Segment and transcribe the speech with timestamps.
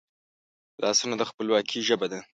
[0.81, 2.19] لاسونه د خپلواکي ژبه ده